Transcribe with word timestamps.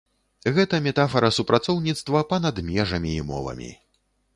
Гэта 0.55 0.79
метафара 0.85 1.29
супрацоўніцтва 1.37 2.25
па-над 2.33 2.67
межамі 2.71 3.17
і 3.23 3.25
мовамі. 3.33 3.75